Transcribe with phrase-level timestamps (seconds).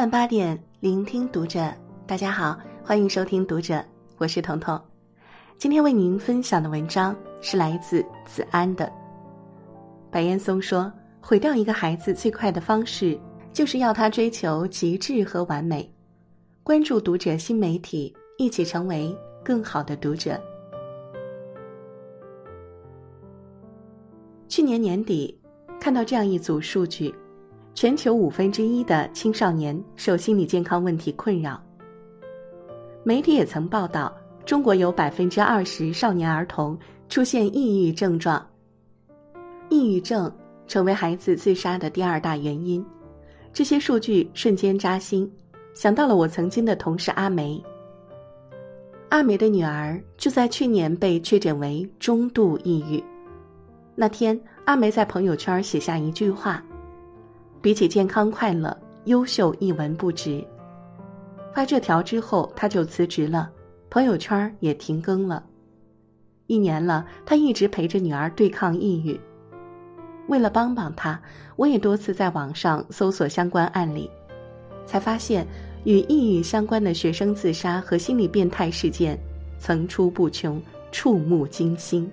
[0.00, 1.70] 晚八点，聆听读者。
[2.06, 3.84] 大家好，欢迎收听读者，
[4.16, 4.80] 我是彤彤。
[5.58, 8.90] 今天为您分享的文章是来自子安的。
[10.10, 10.90] 白岩松说
[11.20, 13.20] ：“毁掉一个孩子最快的方式，
[13.52, 15.86] 就是要他追求极致和完美。”
[16.64, 20.40] 关注读者新媒体，一起成为更好的读者。
[24.48, 25.38] 去年年底，
[25.78, 27.14] 看到这样一组数据。
[27.80, 31.58] 全球五分之一的青少年受心理健康问题困扰。
[33.02, 38.46] 媒体也曾报道，中国有百分之二十少年儿童出现抑郁症状。
[39.70, 40.30] 抑郁症
[40.66, 42.84] 成为孩子自杀的第二大原因。
[43.50, 45.32] 这些数据瞬间扎心，
[45.72, 47.58] 想到了我曾经的同事阿梅。
[49.08, 53.02] 阿梅的女儿就在去年被确诊为中度抑郁。
[53.94, 56.62] 那天，阿梅在朋友圈写下一句话。
[57.62, 60.42] 比起健康快乐，优秀一文不值。
[61.54, 63.50] 发这条之后，他就辞职了，
[63.90, 65.44] 朋友圈也停更了。
[66.46, 69.20] 一年了，他一直陪着女儿对抗抑郁。
[70.28, 71.20] 为了帮帮他，
[71.56, 74.08] 我也多次在网上搜索相关案例，
[74.86, 75.46] 才发现
[75.84, 79.18] 与抑郁相关的学生自杀和心理变态事件
[79.58, 82.10] 层出不穷，触目惊心。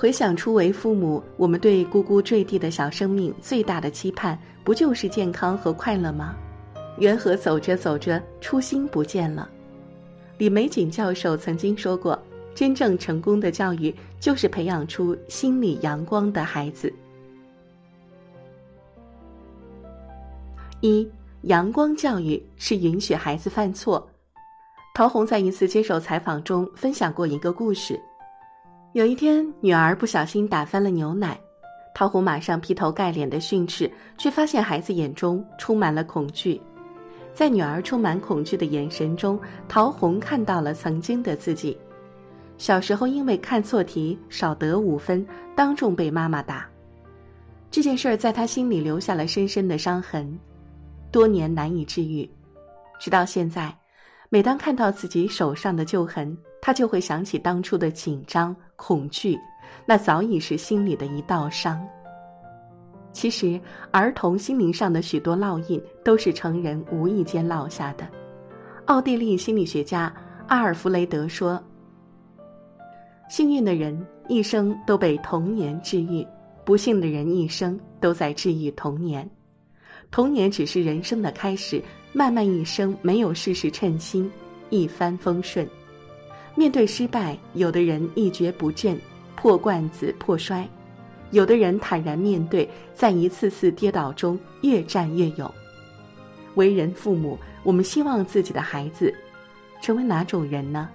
[0.00, 6.36] 回想初为父母，我们对呱呱坠地的小生命最大的期盼，不就是健康和快乐吗？
[6.98, 9.50] 缘何走着走着，初心不见了？
[10.36, 12.16] 李玫瑾教授曾经说过，
[12.54, 16.94] 真正成功的教育，就是培养出心理阳光的孩子。
[20.80, 21.10] 一，
[21.42, 24.08] 阳光教育是允许孩子犯错。
[24.94, 28.00] 陶虹在一次接受采访中分享过一个故事。
[28.98, 31.38] 有一天，女儿不小心打翻了牛奶，
[31.94, 36.60] 陶虹马上劈头盖脸的训斥，却发现孩子眼中充满了恐惧。
[37.32, 41.78] 在女儿充满恐惧的眼神中，陶虹看到了曾经的自己。
[42.56, 45.24] 小时候因为看错题少得五分，
[45.54, 46.68] 当众被妈妈打，
[47.70, 50.36] 这件事儿在他心里留下了深深的伤痕，
[51.12, 52.28] 多年难以治愈。
[52.98, 53.72] 直到现在，
[54.28, 58.56] 每当看到自己手上的旧痕，他就会想起当初的紧张。
[58.78, 59.36] 恐惧，
[59.84, 61.84] 那早已是心里的一道伤。
[63.12, 68.06] 其实，儿童心灵上的许多烙印都是成人无意间烙下的。
[68.84, 70.14] 奥地利心理学家
[70.46, 71.60] 阿尔弗雷德说
[73.28, 76.24] ：“幸运的人一生都被童年治愈，
[76.64, 79.28] 不幸的人一生都在治愈童年。
[80.10, 84.30] 童年只是人生的开始，漫漫一生没有事事称心，
[84.70, 85.68] 一帆风顺。”
[86.54, 89.00] 面对失败，有的人一蹶不振，
[89.36, 90.64] 破罐子破摔；
[91.30, 95.50] 有的人坦然面对，在一次次跌倒中越战越勇。
[96.54, 99.14] 为人父母，我们希望自己的孩子
[99.80, 100.88] 成为哪种人呢？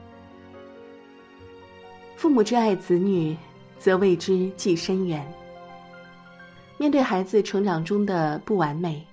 [2.17, 3.35] 父母之爱子女，
[3.79, 5.25] 则为之计深远。
[6.77, 9.05] 面对孩子成长中的不完美，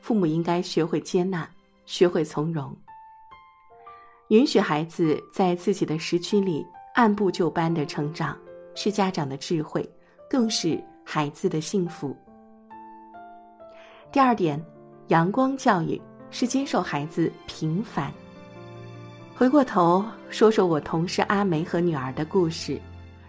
[0.00, 1.48] 父母应该学会接纳，
[1.86, 2.72] 学会从容。
[4.28, 8.36] 允许孩子在自己的时区里按部就班的成长，
[8.74, 9.88] 是家长的智慧，
[10.28, 12.14] 更是孩子的幸福。
[14.12, 14.62] 第二点，
[15.06, 15.98] 阳光教育
[16.30, 18.12] 是接受孩子平凡。
[19.34, 22.78] 回过头说说我同事阿梅和女儿的故事，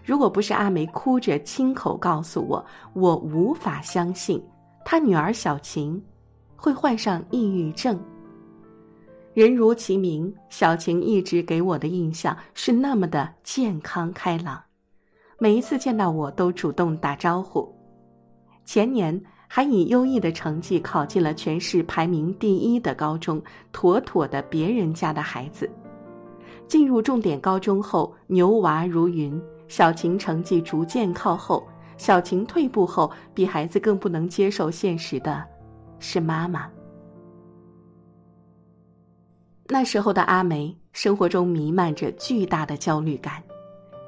[0.04, 2.62] 如果不是阿梅哭着亲口告诉我，
[2.92, 4.42] 我无法相信
[4.84, 6.02] 她女儿小晴
[6.56, 7.98] 会患上抑郁症。
[9.40, 14.62] 人如其名，小晴一直给我的印象是那么的健康开朗，
[15.38, 17.74] 每一次见到我都主动打招呼。
[18.66, 19.18] 前年
[19.48, 23.42] 还以优异的成绩考进了全市排名第一的高中，
[23.72, 25.70] 妥妥的别人家的孩子。
[26.68, 31.66] 进入重点高中后，牛娃如云，小晴成绩逐渐靠后。
[31.96, 35.42] 小晴退步后，比孩子更不能接受现实的，
[35.98, 36.70] 是妈妈。
[39.72, 43.40] 那时候的阿梅，生活中弥漫着巨大的焦虑感，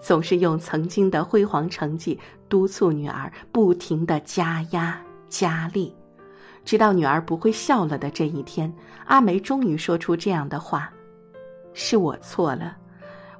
[0.02, 2.18] 总是用曾经的辉煌成绩
[2.48, 5.94] 督促女儿，不停的加压加力，
[6.64, 8.74] 直到女儿不会笑了的这一天，
[9.06, 10.92] 阿梅终于说出这样的话
[11.74, 12.76] ：“是我错了，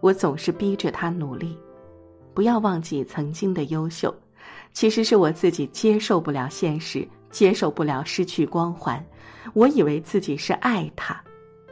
[0.01, 1.59] 我总是逼着她努力，
[2.33, 4.15] 不要忘记曾经的优秀。
[4.73, 9.05] 其实是我自己接受不了现实，接受不了失去光环，
[9.55, 11.21] 我以为自己是爱她。”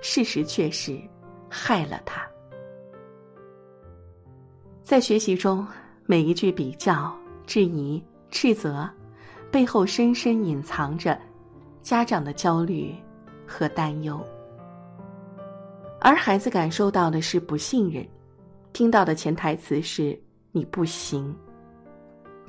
[0.00, 0.98] 事实却是
[1.48, 2.26] 害了他。
[4.82, 5.66] 在学习中，
[6.06, 7.14] 每一句比较、
[7.46, 8.88] 质疑、斥责，
[9.50, 11.18] 背后深深隐藏着
[11.82, 12.94] 家长的焦虑
[13.46, 14.20] 和担忧。
[16.00, 18.06] 而孩子感受到的是不信任，
[18.72, 20.18] 听到的潜台词是
[20.50, 21.36] “你不行”。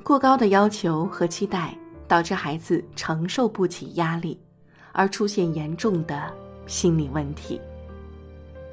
[0.02, 1.76] 过高的要求和期待
[2.08, 4.40] 导致孩子承受不起压力，
[4.90, 6.32] 而出现严重的
[6.66, 7.60] 心理问题。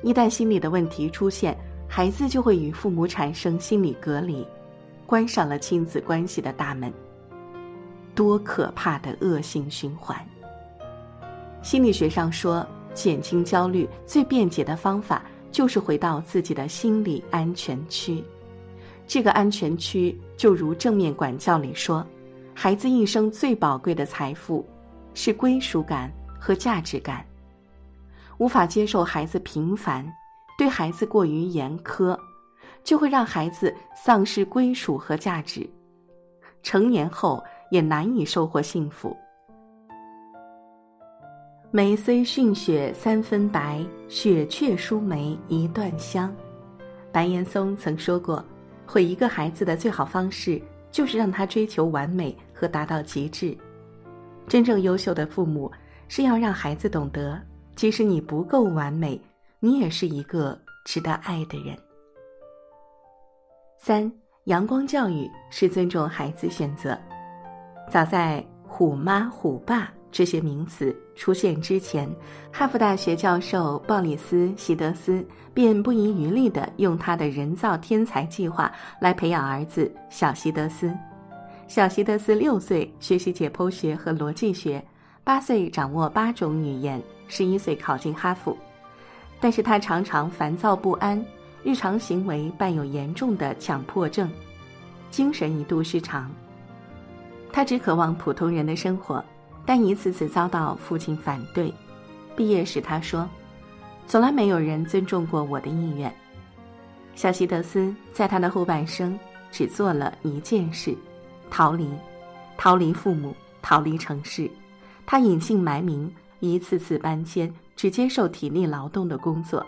[0.01, 1.57] 一旦心理的问题出现，
[1.87, 4.45] 孩子就会与父母产生心理隔离，
[5.05, 6.91] 关上了亲子关系的大门。
[8.15, 10.17] 多可怕的恶性循环！
[11.61, 12.65] 心理学上说。
[12.91, 18.21] 减轻焦虑最便捷的方法就是回到自己的心理安全区。
[19.07, 22.05] 这个安全区就如正面管教里说，
[22.53, 24.67] 孩子一生最宝贵的财富
[25.13, 27.23] 是归属感和价值感。
[28.39, 30.05] 无法接受孩子平凡，
[30.57, 32.17] 对孩子过于严苛，
[32.83, 35.69] 就会让孩子丧失归属和价值，
[36.63, 39.15] 成年后也难以收获幸福。
[41.69, 46.33] 梅虽逊雪三分白，雪却输梅一段香。
[47.11, 48.43] 白岩松曾说过
[48.87, 50.59] ：“毁一个孩子的最好方式，
[50.89, 53.55] 就是让他追求完美和达到极致。”
[54.47, 55.71] 真正优秀的父母，
[56.07, 57.39] 是要让孩子懂得，
[57.79, 59.17] 即使你不够完美，
[59.61, 61.73] 你也是一个值得爱的人。
[63.77, 64.11] 三
[64.43, 66.99] 阳光教育是尊重孩子选择。
[67.89, 69.89] 早在“虎妈”“虎爸”。
[70.11, 72.09] 这些名词出现之前，
[72.51, 80.93] 哈佛大学教授鲍里斯·席德斯便不遗余力地用他的人造天才计划来培养儿子小席德斯。
[81.65, 84.85] 小席德斯六岁学习解剖学和逻辑学，
[85.23, 88.57] 八岁掌握八种语言，十一岁考进哈佛。
[89.39, 91.25] 但是他常常烦躁不安，
[91.63, 94.29] 日常行为伴有严重的强迫症，
[95.09, 96.29] 精神一度失常。
[97.53, 99.23] 他只渴望普通人的生活。
[99.65, 101.71] 但一次次遭到父亲反对。
[102.35, 103.29] 毕业时，他说
[104.07, 106.11] ：“从来没有人尊重过我的意愿。”
[107.13, 109.19] 小希德斯在他的后半生
[109.51, 110.97] 只做了一件事：
[111.51, 111.87] 逃离，
[112.57, 114.49] 逃离父母，逃离城市。
[115.05, 119.65] 他隐姓埋名，一次次搬迁，只接受体力劳动的工作。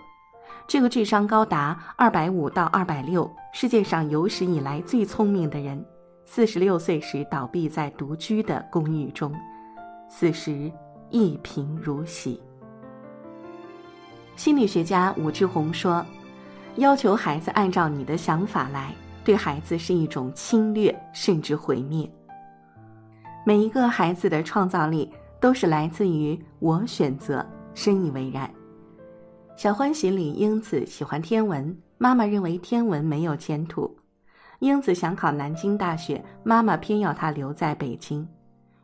[0.67, 5.83] 这个智商高达二百五到二百六，世界上有史以来最聪明的人，
[6.23, 9.33] 四十六岁时倒闭在独居的公寓中。
[10.09, 10.71] 此时，
[11.09, 12.41] 一贫如洗。
[14.35, 16.05] 心理学家武志红说
[16.77, 22.09] ：“要求孩子按照你的想法来，对孩子是一种侵略，甚至毁灭。
[23.45, 25.11] 每一个孩子的创造力
[25.41, 28.47] 都是来自于我选择。”深以为然。
[29.55, 33.93] 《小欢喜》里，英子喜欢天文，妈妈认为天文没有前途。
[34.59, 38.27] 英子想考南京大学，妈妈偏要她留在北京。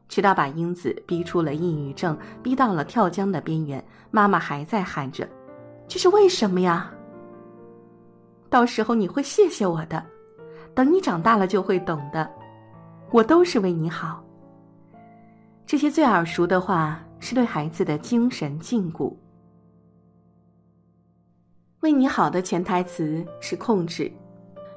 [0.07, 5.27] 直到把英子逼出了抑郁症，逼到了跳江的边缘，妈妈还在喊着
[5.86, 6.89] ：“这是为什么呀？”
[8.50, 10.01] 到时候你会谢谢我的，
[10.74, 12.31] 等你长大了就会懂的，
[13.12, 14.24] 我都是为你好。
[15.67, 19.13] 这些最耳熟的话是对孩子的精神禁锢。
[21.81, 24.09] 为你好的潜台词是控制，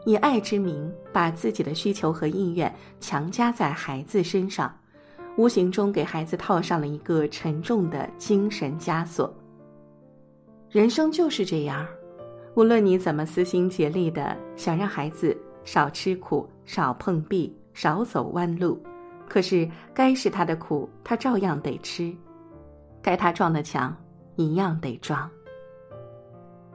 [0.04, 4.76] 以爱之名把自己的需求和意愿强加在孩子身上。
[5.36, 9.32] 无形中给孩子套上了一个沉重的精神枷锁。
[10.70, 11.86] 人生就是这样，
[12.56, 18.82] 无论你怎么撕心竭力的想让孩子少吃苦、少碰壁、少走弯路，
[19.30, 22.12] 可是该是他的苦，他照样得吃；
[23.00, 23.96] 该他撞的墙，
[24.34, 25.30] 一样得撞。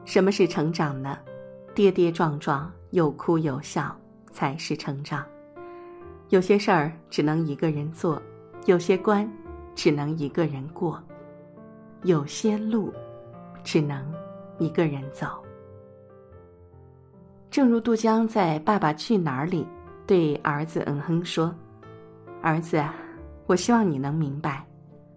[0.06, 1.20] 什么是成长呢？
[1.74, 3.94] 跌跌撞撞，有哭有笑，
[4.32, 5.26] 才是成长。
[6.30, 8.22] 有些事儿只能一个人做。
[8.68, 9.30] 有些关，
[9.76, 10.98] 只能一个人过；
[12.04, 12.94] 有些路，
[13.66, 14.02] 只能
[14.60, 15.28] 一个人走。
[17.52, 19.68] 正如杜江在《爸爸去哪儿》里
[20.08, 21.54] 对儿子嗯哼说
[22.46, 22.80] ：“儿子，
[23.48, 24.64] 我希望你能明白，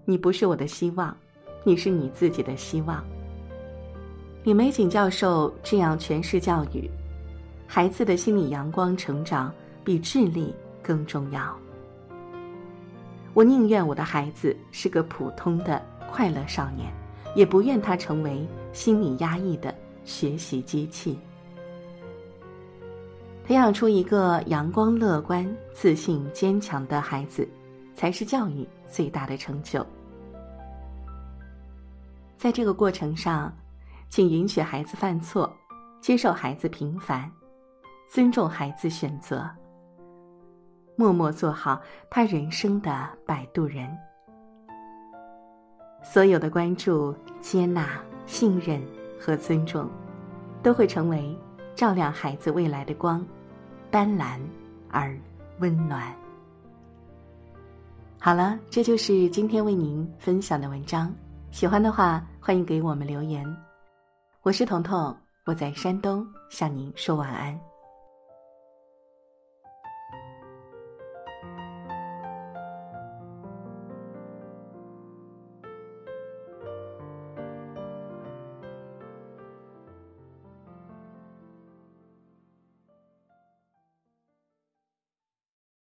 [0.06, 1.14] 你不是我的希望，
[1.62, 3.04] 你是你自己的希望。”
[4.44, 6.90] 李玫瑾教授这样诠释教育：
[7.66, 9.52] 孩子的心理阳光成长
[9.84, 11.54] 比智力更重要。
[13.34, 16.90] 我宁愿我的孩子是个普通的快乐少年，
[17.34, 21.18] 也不愿他成为心理压抑的学习机器。
[23.48, 27.48] 培养出一个阳光、乐观、自信、坚强的孩子，
[27.94, 29.84] 才是教育最大的成就。
[32.36, 33.50] 在这个过程上，
[34.10, 35.50] 请允许孩子犯错，
[35.98, 37.32] 接受孩子平凡，
[38.12, 39.48] 尊重孩子选择。
[40.94, 43.88] 默默做好他人生的摆渡人。
[46.02, 48.78] 所有的关注、接纳、信任
[49.18, 49.88] 和尊重，
[50.62, 51.34] 都会成为
[51.74, 53.26] 照亮孩子未来的光，
[53.90, 54.38] 斑斓
[54.90, 55.16] 而
[55.60, 56.14] 温暖。
[58.20, 61.12] 好了，这就是今天为您分享的文章。
[61.50, 63.46] 喜欢的话，欢迎给我们留言。
[64.42, 67.58] 我是彤彤，我在山东向您说晚安。